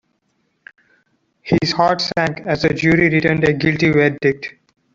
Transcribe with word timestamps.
His 1.43 1.73
heart 1.73 2.01
sank 2.01 2.39
as 2.47 2.63
the 2.63 2.69
jury 2.73 3.07
returned 3.09 3.43
a 3.43 3.53
guilty 3.53 3.91
verdict. 3.91 4.55